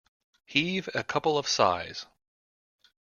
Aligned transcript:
Heave 0.47 0.89
a 0.95 1.03
couple 1.03 1.37
of 1.37 1.47
sighs. 1.47 2.07